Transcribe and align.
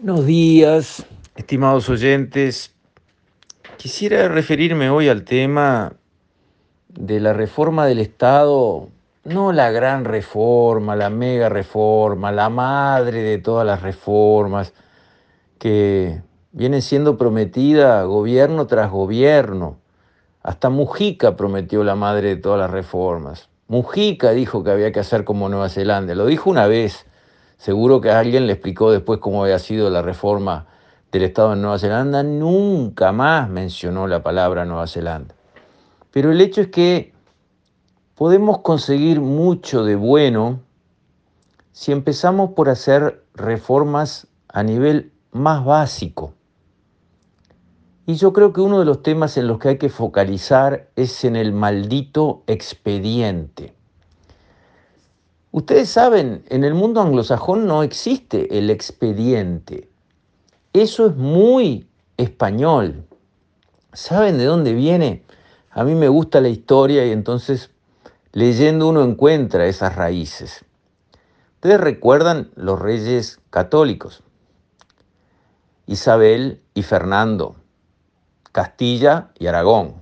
Buenos 0.00 0.26
días, 0.26 1.04
estimados 1.34 1.88
oyentes. 1.88 2.72
Quisiera 3.78 4.28
referirme 4.28 4.90
hoy 4.90 5.08
al 5.08 5.24
tema 5.24 5.94
de 6.88 7.18
la 7.18 7.32
reforma 7.32 7.84
del 7.84 7.98
Estado, 7.98 8.90
no 9.24 9.50
la 9.50 9.72
gran 9.72 10.04
reforma, 10.04 10.94
la 10.94 11.10
mega 11.10 11.48
reforma, 11.48 12.30
la 12.30 12.48
madre 12.48 13.22
de 13.22 13.38
todas 13.38 13.66
las 13.66 13.82
reformas 13.82 14.72
que 15.58 16.22
viene 16.52 16.80
siendo 16.80 17.18
prometida 17.18 18.04
gobierno 18.04 18.68
tras 18.68 18.92
gobierno. 18.92 19.78
Hasta 20.44 20.70
Mujica 20.70 21.34
prometió 21.34 21.82
la 21.82 21.96
madre 21.96 22.28
de 22.28 22.36
todas 22.36 22.60
las 22.60 22.70
reformas. 22.70 23.48
Mujica 23.66 24.30
dijo 24.30 24.62
que 24.62 24.70
había 24.70 24.92
que 24.92 25.00
hacer 25.00 25.24
como 25.24 25.48
Nueva 25.48 25.68
Zelanda, 25.68 26.14
lo 26.14 26.26
dijo 26.26 26.50
una 26.50 26.68
vez 26.68 27.04
Seguro 27.58 28.00
que 28.00 28.12
alguien 28.12 28.46
le 28.46 28.52
explicó 28.52 28.92
después 28.92 29.18
cómo 29.18 29.42
había 29.42 29.58
sido 29.58 29.90
la 29.90 30.00
reforma 30.00 30.66
del 31.10 31.24
Estado 31.24 31.54
en 31.54 31.60
Nueva 31.60 31.78
Zelanda. 31.78 32.22
Nunca 32.22 33.10
más 33.10 33.50
mencionó 33.50 34.06
la 34.06 34.22
palabra 34.22 34.64
Nueva 34.64 34.86
Zelanda. 34.86 35.34
Pero 36.12 36.30
el 36.30 36.40
hecho 36.40 36.60
es 36.60 36.68
que 36.68 37.12
podemos 38.14 38.60
conseguir 38.60 39.20
mucho 39.20 39.84
de 39.84 39.96
bueno 39.96 40.60
si 41.72 41.90
empezamos 41.90 42.50
por 42.50 42.68
hacer 42.68 43.24
reformas 43.34 44.28
a 44.48 44.62
nivel 44.62 45.12
más 45.32 45.64
básico. 45.64 46.34
Y 48.06 48.14
yo 48.14 48.32
creo 48.32 48.52
que 48.52 48.60
uno 48.60 48.78
de 48.78 48.84
los 48.84 49.02
temas 49.02 49.36
en 49.36 49.48
los 49.48 49.58
que 49.58 49.70
hay 49.70 49.78
que 49.78 49.88
focalizar 49.88 50.90
es 50.94 51.24
en 51.24 51.34
el 51.34 51.52
maldito 51.52 52.44
expediente. 52.46 53.74
Ustedes 55.50 55.88
saben, 55.88 56.44
en 56.48 56.64
el 56.64 56.74
mundo 56.74 57.00
anglosajón 57.00 57.66
no 57.66 57.82
existe 57.82 58.58
el 58.58 58.68
expediente. 58.68 59.88
Eso 60.74 61.06
es 61.06 61.16
muy 61.16 61.88
español. 62.18 63.06
¿Saben 63.94 64.36
de 64.36 64.44
dónde 64.44 64.74
viene? 64.74 65.24
A 65.70 65.84
mí 65.84 65.94
me 65.94 66.08
gusta 66.08 66.40
la 66.40 66.48
historia 66.48 67.06
y 67.06 67.12
entonces 67.12 67.70
leyendo 68.32 68.88
uno 68.88 69.02
encuentra 69.02 69.66
esas 69.66 69.96
raíces. 69.96 70.64
Ustedes 71.54 71.80
recuerdan 71.80 72.50
los 72.54 72.78
reyes 72.78 73.40
católicos, 73.50 74.22
Isabel 75.86 76.60
y 76.74 76.82
Fernando, 76.82 77.56
Castilla 78.52 79.30
y 79.38 79.46
Aragón, 79.46 79.94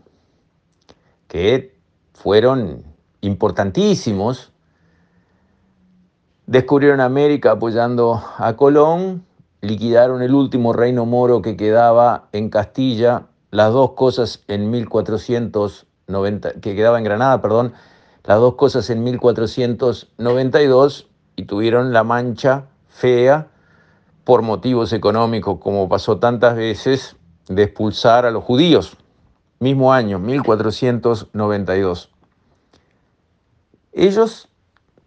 que 1.29 1.79
fueron 2.13 2.85
importantísimos 3.21 4.53
Descubrieron 6.47 7.01
América 7.01 7.53
apoyando 7.53 8.23
a 8.39 8.55
Colón, 8.55 9.25
liquidaron 9.63 10.23
el 10.23 10.33
último 10.33 10.73
reino 10.73 11.05
moro 11.05 11.43
que 11.43 11.57
quedaba 11.57 12.29
en 12.31 12.51
Castilla, 12.51 13.27
las 13.51 13.73
dos 13.73 13.95
cosas 13.95 14.45
en 14.47 14.71
1490, 14.71 16.61
que 16.61 16.77
quedaba 16.77 16.99
en 16.99 17.05
Granada, 17.05 17.43
perdón, 17.43 17.73
las 18.23 18.39
dos 18.39 18.55
cosas 18.55 18.89
en 18.91 19.03
1492 19.03 21.09
y 21.35 21.47
tuvieron 21.47 21.93
la 21.93 22.05
mancha 22.05 22.67
fea 22.91 23.49
por 24.23 24.43
motivos 24.43 24.93
económicos, 24.93 25.59
como 25.59 25.89
pasó 25.89 26.19
tantas 26.19 26.55
veces, 26.55 27.17
de 27.49 27.65
expulsar 27.65 28.25
a 28.25 28.31
los 28.31 28.45
judíos. 28.45 28.97
Mismo 29.59 29.93
año, 29.93 30.21
1492. 30.21 32.13
Ellos 33.93 34.49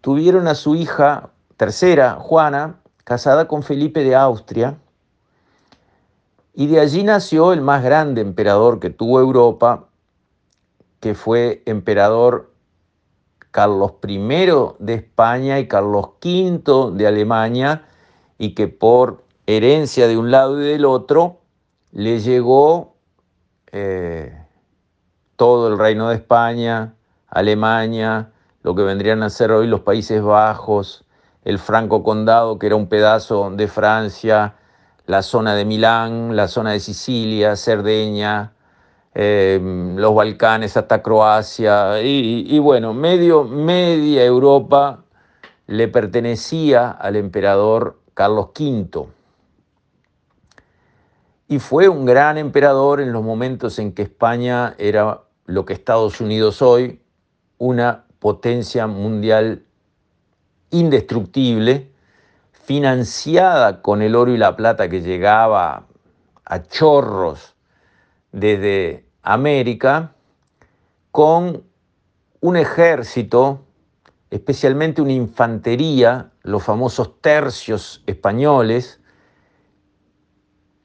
tuvieron 0.00 0.48
a 0.48 0.54
su 0.54 0.74
hija 0.74 1.30
tercera, 1.56 2.14
Juana, 2.14 2.80
casada 3.04 3.48
con 3.48 3.62
Felipe 3.62 4.02
de 4.02 4.14
Austria, 4.14 4.78
y 6.54 6.66
de 6.66 6.80
allí 6.80 7.02
nació 7.02 7.52
el 7.52 7.60
más 7.60 7.82
grande 7.82 8.20
emperador 8.20 8.80
que 8.80 8.90
tuvo 8.90 9.20
Europa, 9.20 9.88
que 11.00 11.14
fue 11.14 11.62
emperador 11.66 12.52
Carlos 13.50 13.94
I 14.06 14.18
de 14.78 14.94
España 14.94 15.58
y 15.58 15.68
Carlos 15.68 16.10
V 16.22 16.92
de 16.92 17.06
Alemania, 17.06 17.84
y 18.38 18.54
que 18.54 18.68
por 18.68 19.24
herencia 19.46 20.06
de 20.08 20.16
un 20.16 20.30
lado 20.30 20.60
y 20.60 20.64
del 20.64 20.84
otro 20.84 21.40
le 21.92 22.20
llegó 22.20 22.94
eh, 23.72 24.44
todo 25.36 25.68
el 25.68 25.78
reino 25.78 26.08
de 26.08 26.16
España, 26.16 26.94
Alemania, 27.28 28.32
lo 28.62 28.74
que 28.74 28.82
vendrían 28.82 29.22
a 29.22 29.30
ser 29.30 29.52
hoy 29.52 29.66
los 29.66 29.80
Países 29.80 30.22
Bajos, 30.22 31.04
el 31.44 31.58
Franco 31.58 32.02
Condado, 32.02 32.58
que 32.58 32.66
era 32.66 32.76
un 32.76 32.88
pedazo 32.88 33.50
de 33.50 33.68
Francia, 33.68 34.54
la 35.06 35.22
zona 35.22 35.54
de 35.54 35.64
Milán, 35.64 36.36
la 36.36 36.46
zona 36.46 36.72
de 36.72 36.80
Sicilia, 36.80 37.56
Cerdeña, 37.56 38.52
em, 39.14 39.96
los 39.96 40.14
Balcanes 40.14 40.76
hasta 40.76 41.02
Croacia, 41.02 42.00
y, 42.02 42.58
bueno, 42.58 42.92
medio, 42.92 43.44
media 43.44 44.24
Europa 44.24 45.04
le 45.66 45.88
pertenecía 45.88 46.90
al 46.90 47.16
emperador 47.16 47.98
Carlos 48.14 48.50
V. 48.58 49.08
Y 51.48 51.58
fue 51.58 51.88
un 51.88 52.04
gran 52.04 52.38
emperador 52.38 53.00
en 53.00 53.12
los 53.12 53.24
momentos 53.24 53.78
en 53.78 53.92
que 53.92 54.02
España 54.02 54.74
era 54.78 55.22
lo 55.46 55.64
que 55.64 55.72
Estados 55.72 56.20
Unidos 56.20 56.62
hoy, 56.62 57.02
una 57.58 58.04
potencia 58.20 58.86
mundial 58.86 59.64
indestructible, 60.70 61.90
financiada 62.52 63.82
con 63.82 64.02
el 64.02 64.14
oro 64.14 64.32
y 64.32 64.36
la 64.36 64.54
plata 64.54 64.88
que 64.88 65.00
llegaba 65.00 65.86
a 66.44 66.62
chorros 66.62 67.56
desde 68.30 69.04
América, 69.22 70.12
con 71.10 71.64
un 72.40 72.56
ejército, 72.56 73.64
especialmente 74.30 75.02
una 75.02 75.12
infantería, 75.12 76.30
los 76.42 76.62
famosos 76.62 77.20
tercios 77.20 78.02
españoles, 78.06 79.00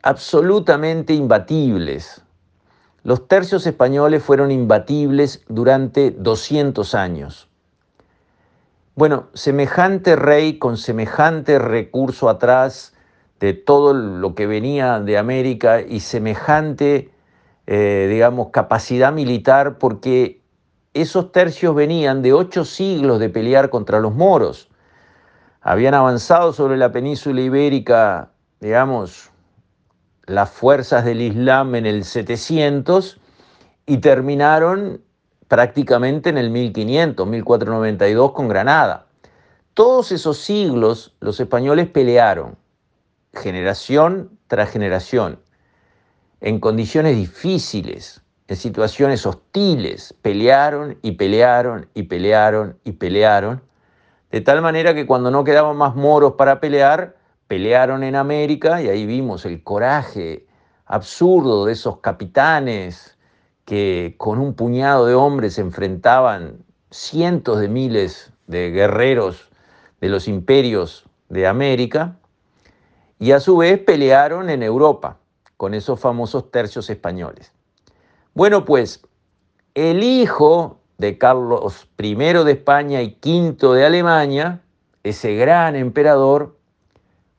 absolutamente 0.02 1.13
imbatibles, 1.13 2.25
los 3.06 3.28
tercios 3.28 3.68
españoles 3.68 4.24
fueron 4.24 4.50
imbatibles 4.50 5.44
durante 5.48 6.10
200 6.10 6.96
años. 6.96 7.48
Bueno, 8.96 9.28
semejante 9.36 10.16
rey 10.16 10.58
con 10.58 10.76
semejante 10.76 11.60
recurso 11.60 12.30
atrás 12.30 12.96
de 13.40 13.54
todo 13.54 13.94
lo 13.94 14.34
que 14.34 14.48
venía 14.48 15.00
de 15.00 15.20
América 15.20 15.82
y 15.82 16.00
semejante, 16.00 17.12
eh, 17.68 18.08
digamos, 18.10 18.50
capacidad 18.50 19.14
militar, 19.14 19.78
porque 19.78 20.42
esos 20.96 21.32
tercios 21.32 21.76
venían 21.76 22.24
de 22.24 22.34
ocho 22.34 22.66
siglos 22.66 23.20
de 23.20 23.30
pelear 23.30 23.70
contra 23.70 24.00
los 24.00 24.16
moros. 24.16 24.68
Habían 25.62 25.94
avanzado 25.94 26.54
sobre 26.54 26.76
la 26.76 26.92
península 26.92 27.40
ibérica, 27.40 28.32
digamos, 28.60 29.30
las 30.28 30.50
fuerzas 30.50 31.06
del 31.06 31.22
Islam 31.22 31.75
en 31.75 31.86
el 31.86 32.03
700 32.03 33.19
y 33.86 33.97
terminaron 33.97 35.02
prácticamente 35.47 36.30
en 36.30 36.38
el 36.38 36.50
1500, 36.50 37.28
1492 37.28 38.31
con 38.31 38.47
Granada. 38.47 39.06
Todos 39.74 40.12
esos 40.12 40.38
siglos 40.38 41.16
los 41.19 41.40
españoles 41.40 41.88
pelearon, 41.90 42.58
generación 43.34 44.40
tras 44.47 44.72
generación, 44.72 45.40
en 46.41 46.59
condiciones 46.59 47.16
difíciles, 47.16 48.22
en 48.47 48.56
situaciones 48.56 49.25
hostiles, 49.25 50.14
pelearon 50.22 50.97
y 51.02 51.14
pelearon 51.14 51.90
y 51.94 52.03
pelearon 52.03 52.78
y 52.84 52.94
pelearon, 52.94 53.62
de 54.31 54.41
tal 54.41 54.62
manera 54.62 54.94
que 54.94 55.06
cuando 55.06 55.31
no 55.31 55.44
quedaban 55.44 55.75
más 55.78 55.96
moros 55.96 56.34
para 56.34 56.59
pelear, 56.59 57.15
pelearon 57.47 58.03
en 58.03 58.16
América 58.16 58.82
y 58.82 58.88
ahí 58.88 59.06
vimos 59.06 59.46
el 59.46 59.64
coraje 59.64 60.46
absurdo 60.86 61.66
de 61.66 61.74
esos 61.74 62.00
capitanes 62.00 63.18
que 63.66 64.16
con 64.18 64.40
un 64.40 64.53
puñado 64.53 65.06
de 65.06 65.16
hombres 65.16 65.58
enfrentaban 65.58 66.64
cientos 66.92 67.59
de 67.59 67.68
miles 67.68 68.32
de 68.47 68.72
guerreros 68.72 69.50
de 70.02 70.09
los 70.09 70.28
imperios 70.28 71.06
de 71.30 71.47
América 71.47 72.18
y 73.20 73.32
a 73.32 73.40
su 73.40 73.58
vez 73.58 73.80
pelearon 73.80 74.50
en 74.50 74.62
Europa 74.62 75.18
con 75.58 75.74
esos 75.74 76.00
famosos 76.00 76.52
tercios 76.52 76.90
españoles. 76.90 77.52
Bueno, 78.34 78.66
pues 78.66 79.02
el 79.74 80.03
hijo 80.03 80.80
de 80.98 81.18
Carlos 81.18 81.88
I 81.98 82.16
de 82.16 82.52
España 82.52 83.02
y 83.02 83.18
V 83.24 83.76
de 83.76 83.86
Alemania, 83.86 84.62
ese 85.03 85.36
gran 85.36 85.76
emperador, 85.76 86.54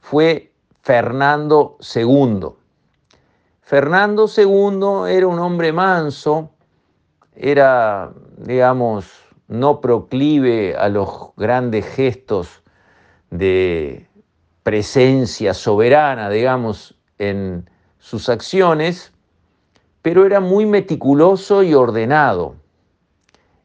fue 0.09 0.53
Fernando 0.83 1.79
II. 1.81 2.51
Fernando 3.61 4.29
II 4.29 5.13
era 5.13 5.27
un 5.27 5.41
hombre 5.41 5.73
manso, 5.73 6.53
era, 7.35 8.13
digamos, 8.37 9.11
no 9.49 9.81
proclive 9.81 10.77
a 10.77 10.89
los 10.89 11.35
grandes 11.37 11.87
gestos 11.87 12.63
de 13.31 14.09
presencia 14.63 15.53
soberana, 15.55 16.31
digamos, 16.31 16.97
en 17.19 17.69
sus 17.99 18.29
acciones, 18.29 19.13
pero 20.03 20.25
era 20.25 20.39
muy 20.39 20.67
meticuloso 20.67 21.65
y 21.65 21.75
ordenado. 21.75 22.55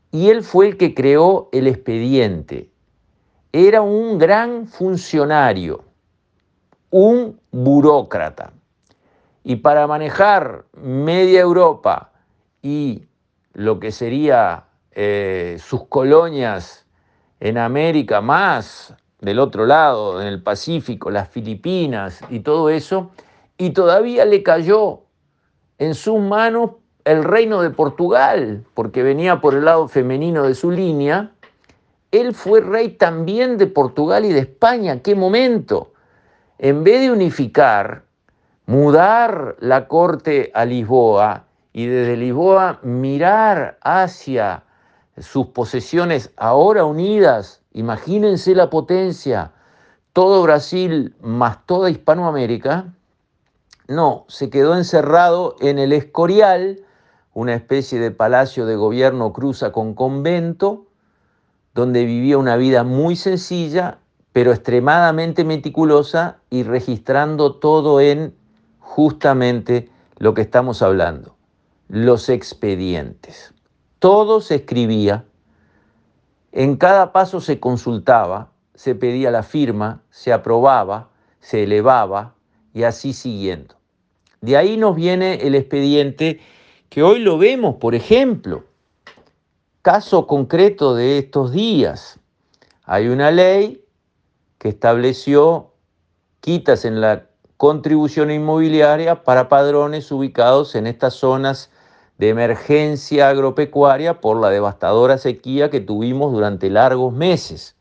Y 0.10 0.32
él 0.32 0.44
fue 0.44 0.70
el 0.70 0.78
que 0.78 0.96
creó 0.96 1.50
el 1.52 1.68
expediente. 1.68 2.72
Era 3.52 3.84
un 3.84 4.18
gran 4.18 4.66
funcionario, 4.66 5.91
un 6.92 7.40
burócrata. 7.52 8.54
Y 9.44 9.56
para 9.58 9.88
manejar 9.88 10.66
media 10.74 11.42
Europa 11.42 12.12
y 12.62 13.06
lo 13.54 13.80
que 13.80 13.92
sería 13.92 14.66
eh, 14.92 15.58
sus 15.60 15.88
colonias 15.88 16.86
en 17.40 17.58
América, 17.58 18.22
más 18.22 18.94
del 19.20 19.40
otro 19.40 19.66
lado, 19.66 20.22
en 20.22 20.28
el 20.28 20.44
Pacífico, 20.44 21.10
las 21.10 21.30
Filipinas 21.30 22.22
y 22.30 22.42
todo 22.42 22.70
eso, 22.70 23.12
y 23.58 23.72
todavía 23.72 24.26
le 24.26 24.44
cayó 24.44 25.02
en 25.80 25.96
sus 25.96 26.20
manos 26.20 26.72
el 27.06 27.24
reino 27.24 27.62
de 27.62 27.72
Portugal, 27.72 28.64
porque 28.76 29.02
venía 29.02 29.42
por 29.42 29.56
el 29.56 29.66
lado 29.66 29.88
femenino 29.88 30.44
de 30.44 30.54
su 30.54 30.70
línea, 30.70 31.32
él 32.12 32.36
fue 32.36 32.62
rey 32.62 32.90
también 32.90 33.58
de 33.58 33.68
Portugal 33.68 34.26
y 34.26 34.34
de 34.34 34.40
España. 34.40 35.02
¿Qué 35.02 35.16
momento? 35.16 35.91
En 36.64 36.84
vez 36.84 37.02
de 37.02 37.12
unificar, 37.12 38.04
mudar 38.68 39.56
la 39.62 39.88
corte 39.88 40.52
a 40.54 40.64
Lisboa 40.64 41.46
y 41.74 41.88
desde 41.88 42.16
Lisboa 42.16 42.80
mirar 42.84 43.80
hacia 43.82 44.64
sus 45.18 45.48
posesiones 45.48 46.30
ahora 46.38 46.86
unidas, 46.86 47.64
imagínense 47.74 48.54
la 48.54 48.70
potencia, 48.70 49.54
todo 50.14 50.44
Brasil 50.44 51.16
más 51.20 51.66
toda 51.66 51.90
Hispanoamérica, 51.90 52.94
no, 53.88 54.26
se 54.28 54.52
quedó 54.52 54.78
encerrado 54.78 55.56
en 55.62 55.80
el 55.80 55.92
Escorial, 55.92 56.82
una 57.34 57.56
especie 57.56 58.00
de 58.00 58.12
palacio 58.12 58.68
de 58.68 58.76
gobierno 58.76 59.34
cruza 59.34 59.72
con 59.72 59.96
convento, 59.96 60.86
donde 61.74 62.06
vivía 62.06 62.38
una 62.38 62.56
vida 62.56 62.84
muy 62.84 63.16
sencilla, 63.16 63.98
pero 64.34 64.52
extremadamente 64.52 65.44
meticulosa 65.44 66.40
y 66.50 66.64
registrando 66.64 67.56
todo 67.56 68.00
en 68.00 68.34
justamente 68.80 69.90
lo 70.18 70.34
que 70.34 70.42
estamos 70.42 70.82
hablando, 70.82 71.36
los 71.90 72.30
expedientes. 72.30 73.54
Todo 74.00 74.42
se 74.42 74.56
escribía, 74.56 75.26
en 76.52 76.78
cada 76.78 77.12
paso 77.12 77.42
se 77.42 77.60
consultaba, 77.60 78.52
se 78.74 78.96
pedía 78.96 79.32
la 79.32 79.44
firma, 79.44 80.02
se 80.10 80.34
aprobaba, 80.34 81.10
se 81.40 81.64
elevaba 81.64 82.36
y 82.74 82.84
así 82.84 83.14
siguiendo. 83.14 83.76
De 84.42 84.58
ahí 84.58 84.78
nos 84.78 84.96
viene 84.96 85.36
el 85.46 85.56
expediente 85.56 86.40
que 86.90 87.04
hoy 87.04 87.20
lo 87.20 87.38
vemos, 87.38 87.76
por 87.76 87.96
ejemplo, 87.96 88.66
caso 89.82 90.28
concreto 90.28 90.96
de 90.96 91.20
estos 91.20 91.52
días. 91.52 92.20
Hay 92.84 93.08
una 93.08 93.32
ley 93.32 93.84
que 94.62 94.70
estableció 94.70 95.74
quitas 96.40 96.86
en 96.86 97.02
la 97.02 97.26
contribución 97.58 98.30
inmobiliaria 98.30 99.24
para 99.24 99.50
padrones 99.50 100.12
ubicados 100.12 100.76
en 100.76 100.86
estas 100.86 101.16
zonas 101.16 101.72
de 102.20 102.30
emergencia 102.30 103.30
agropecuaria 103.30 104.22
por 104.22 104.40
la 104.40 104.52
devastadora 104.52 105.18
sequía 105.18 105.72
que 105.72 105.80
tuvimos 105.80 106.32
durante 106.32 106.70
largos 106.70 107.12
meses. 107.12 107.76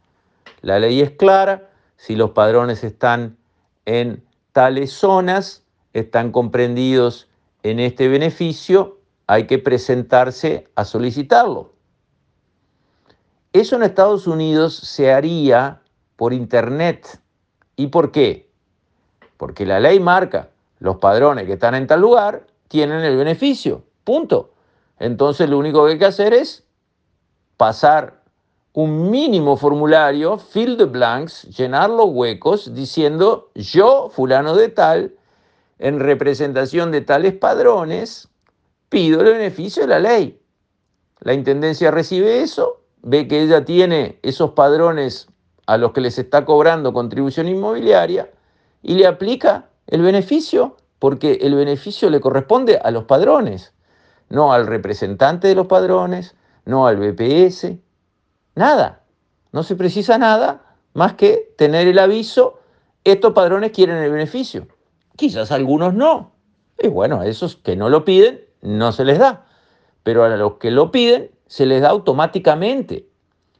La 0.63 0.79
ley 0.79 1.03
es 1.03 1.11
clara, 1.11 1.69
si 1.99 2.17
los 2.17 2.31
padrones 2.31 2.83
están 2.83 3.37
en 3.85 4.25
tales 4.53 4.91
zonas, 4.91 5.63
están 5.93 6.33
comprendidos 6.33 7.29
en 7.63 7.79
este 7.79 8.09
beneficio, 8.09 9.01
hay 9.27 9.47
que 9.47 9.59
presentarse 9.59 10.67
a 10.77 10.87
solicitarlo. 10.87 11.75
Eso 13.53 13.77
en 13.77 13.83
Estados 13.83 14.27
Unidos 14.27 14.75
se 14.77 15.13
haría 15.13 15.80
por 16.21 16.35
Internet. 16.35 17.19
¿Y 17.77 17.87
por 17.87 18.13
qué? 18.13 18.51
porque 19.41 19.65
la 19.65 19.81
ley 19.81 20.01
marca, 20.01 20.51
los 20.81 20.97
padrones 20.97 21.47
que 21.47 21.55
están 21.55 21.75
en 21.75 21.87
tal 21.87 22.03
lugar 22.03 22.47
tienen 22.69 23.01
el 23.01 23.17
beneficio, 23.17 23.85
punto. 24.05 24.51
Entonces 24.99 25.49
lo 25.49 25.57
único 25.57 25.87
que 25.87 25.93
hay 25.93 25.99
que 25.99 26.05
hacer 26.05 26.35
es 26.35 26.63
pasar 27.57 28.21
un 28.75 29.11
mínimo 29.11 29.57
formulario, 29.57 30.37
fill 30.37 30.77
the 30.77 30.85
blanks, 30.85 31.45
llenar 31.57 31.89
los 31.89 32.11
huecos 32.11 32.75
diciendo 32.75 33.51
yo, 33.55 34.11
fulano 34.13 34.55
de 34.55 34.69
tal, 34.69 35.15
en 35.79 36.01
representación 36.01 36.93
de 36.93 37.01
tales 37.01 37.33
padrones, 37.33 38.29
pido 38.91 39.23
el 39.23 39.39
beneficio 39.39 39.85
de 39.85 39.89
la 39.89 40.01
ley. 40.01 40.39
La 41.21 41.33
Intendencia 41.33 41.91
recibe 41.91 42.43
eso, 42.43 42.83
ve 43.01 43.27
que 43.27 43.41
ella 43.41 43.65
tiene 43.65 44.19
esos 44.21 44.51
padrones 44.51 45.29
a 45.71 45.79
los 45.79 45.93
que 45.93 46.01
les 46.01 46.19
está 46.19 46.45
cobrando 46.45 46.93
contribución 46.93 47.47
inmobiliaria, 47.47 48.29
y 48.83 48.95
le 48.95 49.07
aplica 49.07 49.67
el 49.87 50.03
beneficio, 50.03 50.77
porque 50.99 51.39
el 51.43 51.55
beneficio 51.55 52.11
le 52.11 52.21
corresponde 52.21 52.81
a 52.83 52.91
los 52.91 53.05
padrones, 53.05 53.73
no 54.29 54.53
al 54.53 54.67
representante 54.67 55.47
de 55.47 55.55
los 55.55 55.69
padrones, 55.69 56.35
no 56.65 56.89
al 56.89 56.97
BPS, 56.97 57.77
nada. 58.57 59.05
No 59.53 59.63
se 59.63 59.77
precisa 59.77 60.19
nada 60.19 60.77
más 60.93 61.15
que 61.15 61.55
tener 61.57 61.87
el 61.87 62.01
aviso, 62.01 62.59
estos 63.05 63.33
padrones 63.33 63.71
quieren 63.71 63.99
el 63.99 64.11
beneficio. 64.11 64.67
Quizás 65.15 65.53
algunos 65.53 65.95
no. 65.95 66.33
Y 66.81 66.89
bueno, 66.89 67.21
a 67.21 67.29
esos 67.29 67.55
que 67.55 67.77
no 67.77 67.89
lo 67.89 68.05
piden, 68.05 68.41
no 68.61 68.91
se 68.91 69.05
les 69.05 69.21
da. 69.21 69.47
Pero 70.03 70.25
a 70.25 70.31
los 70.31 70.55
que 70.55 70.73
lo 70.73 70.91
piden, 70.91 71.31
se 71.47 71.65
les 71.65 71.81
da 71.81 71.91
automáticamente. 71.91 73.07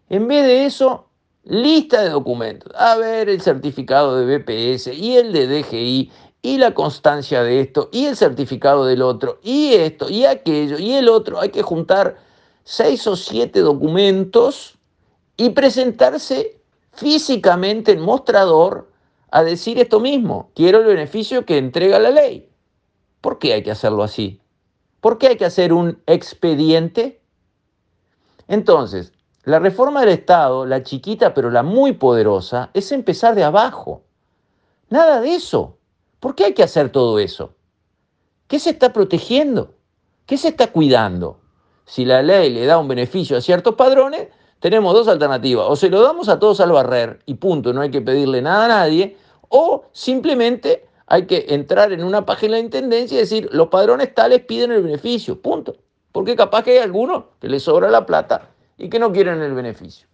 En 0.09 0.27
vez 0.27 0.45
de 0.45 0.67
eso, 0.67 1.10
lista 1.45 2.03
de 2.03 2.11
documentos. 2.11 2.73
A 2.77 2.97
ver, 2.97 3.29
el 3.29 3.41
certificado 3.41 4.17
de 4.17 4.39
BPS 4.39 4.89
y 4.89 5.17
el 5.17 5.33
de 5.33 5.47
DGI 5.47 6.11
y 6.43 6.59
la 6.59 6.73
constancia 6.73 7.43
de 7.43 7.61
esto 7.61 7.89
y 7.93 8.07
el 8.07 8.17
certificado 8.17 8.87
del 8.87 9.03
otro 9.03 9.41
y 9.43 9.75
esto 9.75 10.09
y 10.09 10.25
aquello 10.25 10.79
y 10.79 10.93
el 10.93 11.09
otro. 11.09 11.41
Hay 11.41 11.51
que 11.51 11.63
juntar 11.63 12.17
seis 12.65 13.07
o 13.07 13.17
siete 13.17 13.61
documentos 13.61 14.79
y 15.37 15.51
presentarse 15.51 16.61
físicamente 16.93 17.93
en 17.93 18.01
mostrador 18.01 18.91
a 19.31 19.43
decir 19.43 19.79
esto 19.79 20.01
mismo. 20.01 20.51
Quiero 20.55 20.79
el 20.79 20.87
beneficio 20.87 21.45
que 21.47 21.59
entrega 21.59 21.99
la 21.99 22.11
ley. 22.11 22.49
¿Por 23.21 23.39
qué 23.39 23.55
hay 23.55 23.63
que 23.63 23.71
hacerlo 23.71 24.03
así? 24.03 24.41
¿Por 25.01 25.19
qué 25.19 25.29
hay 25.29 25.37
que 25.37 25.45
hacer 25.45 25.73
un 25.73 26.03
expediente? 26.07 27.23
Entonces, 28.49 29.13
la 29.45 29.59
reforma 29.59 30.01
del 30.01 30.11
Estado, 30.11 30.67
la 30.67 30.83
chiquita 30.83 31.33
pero 31.33 31.51
la 31.51 31.63
muy 31.63 31.93
poderosa, 31.93 32.71
es 32.75 32.93
empezar 32.93 33.35
de 33.35 33.45
abajo. 33.45 34.03
Nada 34.91 35.21
de 35.21 35.35
eso. 35.35 35.79
¿Por 36.19 36.35
qué 36.35 36.47
hay 36.47 36.55
que 36.55 36.63
hacer 36.63 36.91
todo 36.91 37.19
eso? 37.19 37.55
¿Qué 38.49 38.59
se 38.59 38.71
está 38.71 38.93
protegiendo? 38.93 39.75
¿Qué 40.27 40.37
se 40.37 40.49
está 40.49 40.71
cuidando? 40.71 41.41
Si 41.87 42.05
la 42.05 42.23
ley 42.23 42.51
le 42.51 42.67
da 42.67 42.79
un 42.79 42.89
beneficio 42.89 43.37
a 43.37 43.41
ciertos 43.41 43.77
padrones, 43.77 44.29
tenemos 44.59 44.93
dos 44.93 45.09
alternativas. 45.09 45.67
O 45.69 45.77
se 45.77 45.89
lo 45.89 46.03
damos 46.03 46.29
a 46.29 46.39
todos 46.39 46.61
al 46.61 46.73
barrer 46.73 47.21
y 47.25 47.35
punto, 47.35 47.73
no 47.73 47.81
hay 47.81 47.91
que 47.91 48.03
pedirle 48.03 48.43
nada 48.43 48.67
a 48.67 48.69
nadie, 48.69 49.17
o 49.49 49.85
simplemente 49.93 50.87
hay 51.07 51.27
que 51.27 51.47
entrar 51.49 51.93
en 51.93 52.05
una 52.05 52.27
página 52.27 52.57
de 52.57 52.63
intendencia 52.63 53.17
y 53.17 53.21
decir, 53.21 53.49
los 53.53 53.69
padrones 53.69 54.15
tales 54.15 54.43
piden 54.43 54.73
el 54.73 54.83
beneficio, 54.83 55.41
punto. 55.41 55.77
Porque 56.13 56.37
capaz 56.37 56.65
que 56.65 56.73
hay 56.73 56.79
algunos 56.79 57.25
que 57.41 57.49
les 57.49 57.63
sobra 57.63 57.89
la 57.89 58.05
plata 58.05 58.51
y 58.81 58.89
que 58.89 58.99
no 58.99 59.13
quieren 59.13 59.43
el 59.43 59.53
beneficio. 59.53 60.09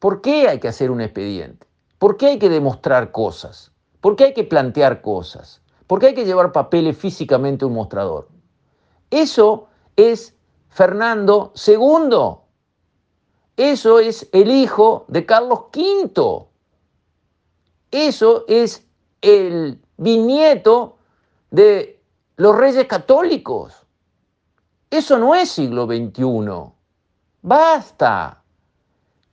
¿Por 0.00 0.20
qué 0.20 0.48
hay 0.48 0.58
que 0.58 0.68
hacer 0.68 0.90
un 0.90 1.00
expediente? 1.00 1.66
¿Por 1.98 2.16
qué 2.16 2.26
hay 2.26 2.38
que 2.38 2.48
demostrar 2.48 3.12
cosas? 3.12 3.72
¿Por 4.00 4.16
qué 4.16 4.24
hay 4.24 4.34
que 4.34 4.44
plantear 4.44 5.00
cosas? 5.00 5.62
¿Por 5.86 6.00
qué 6.00 6.06
hay 6.06 6.14
que 6.14 6.24
llevar 6.24 6.50
papeles 6.50 6.98
físicamente 6.98 7.64
a 7.64 7.68
un 7.68 7.74
mostrador? 7.74 8.28
Eso 9.10 9.68
es 9.94 10.34
Fernando 10.68 11.52
II. 11.66 12.40
Eso 13.56 14.00
es 14.00 14.28
el 14.32 14.50
hijo 14.50 15.04
de 15.06 15.24
Carlos 15.24 15.60
V. 15.72 16.48
Eso 17.92 18.44
es 18.48 18.84
el 19.20 19.80
bisnieto 19.96 20.98
de 21.52 22.02
los 22.36 22.56
reyes 22.56 22.86
católicos. 22.88 23.86
Eso 24.90 25.16
no 25.16 25.36
es 25.36 25.48
siglo 25.48 25.86
XXI. 25.86 26.74
Basta. 27.46 28.42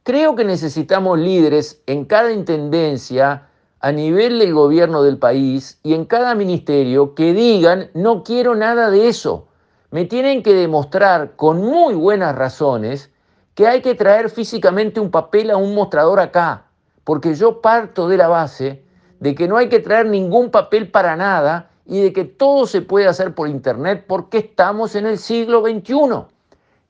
Creo 0.04 0.36
que 0.36 0.44
necesitamos 0.44 1.18
líderes 1.18 1.82
en 1.86 2.04
cada 2.04 2.34
intendencia 2.34 3.48
a 3.80 3.92
nivel 3.94 4.38
del 4.40 4.54
gobierno 4.54 5.02
del 5.02 5.18
país 5.18 5.80
y 5.82 5.94
en 5.94 6.04
cada 6.04 6.36
ministerio 6.36 7.16
que 7.16 7.32
digan, 7.34 7.90
no 7.94 8.26
quiero 8.26 8.54
nada 8.54 8.90
de 8.90 9.08
eso. 9.08 9.48
Me 9.92 10.04
tienen 10.04 10.44
que 10.44 10.54
demostrar 10.54 11.38
con 11.38 11.62
muy 11.62 11.94
buenas 11.94 12.36
razones 12.36 13.10
que 13.56 13.66
hay 13.66 13.82
que 13.82 13.96
traer 13.96 14.30
físicamente 14.30 15.00
un 15.00 15.10
papel 15.10 15.50
a 15.50 15.56
un 15.56 15.74
mostrador 15.74 16.20
acá, 16.20 16.66
porque 17.06 17.34
yo 17.34 17.62
parto 17.62 18.10
de 18.10 18.18
la 18.18 18.28
base 18.28 18.84
de 19.22 19.34
que 19.34 19.48
no 19.48 19.56
hay 19.56 19.70
que 19.70 19.80
traer 19.80 20.08
ningún 20.08 20.52
papel 20.52 20.92
para 20.92 21.16
nada 21.16 21.70
y 21.86 22.02
de 22.02 22.12
que 22.12 22.26
todo 22.26 22.68
se 22.68 22.82
puede 22.82 23.08
hacer 23.08 23.34
por 23.34 23.48
Internet 23.48 24.04
porque 24.06 24.40
estamos 24.40 24.96
en 24.96 25.06
el 25.06 25.18
siglo 25.18 25.62
XXI. 25.62 26.26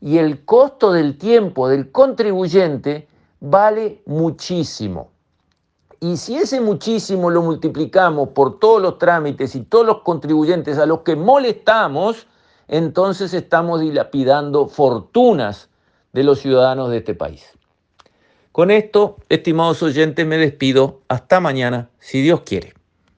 Y 0.01 0.17
el 0.17 0.43
costo 0.43 0.91
del 0.91 1.17
tiempo 1.17 1.69
del 1.69 1.91
contribuyente 1.91 3.07
vale 3.39 4.01
muchísimo. 4.05 5.11
Y 5.99 6.17
si 6.17 6.35
ese 6.35 6.59
muchísimo 6.59 7.29
lo 7.29 7.43
multiplicamos 7.43 8.29
por 8.29 8.57
todos 8.59 8.81
los 8.81 8.97
trámites 8.97 9.55
y 9.55 9.61
todos 9.61 9.85
los 9.85 10.01
contribuyentes 10.01 10.79
a 10.79 10.87
los 10.87 11.01
que 11.01 11.15
molestamos, 11.15 12.25
entonces 12.67 13.33
estamos 13.35 13.81
dilapidando 13.81 14.67
fortunas 14.67 15.69
de 16.13 16.23
los 16.23 16.39
ciudadanos 16.39 16.89
de 16.89 16.97
este 16.97 17.13
país. 17.13 17.45
Con 18.51 18.71
esto, 18.71 19.17
estimados 19.29 19.83
oyentes, 19.83 20.25
me 20.25 20.37
despido. 20.37 21.01
Hasta 21.07 21.39
mañana, 21.39 21.89
si 21.99 22.21
Dios 22.21 22.41
quiere. 22.41 22.73